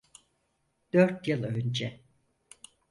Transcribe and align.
Dört 0.93 1.27
yıl 1.27 1.43
önce. 1.43 2.01